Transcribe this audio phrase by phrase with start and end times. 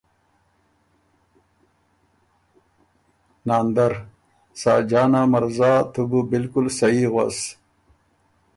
[3.47, 7.39] ناندر ـــ”ساجانا مرزا تُو بو بالکل سهي غوَس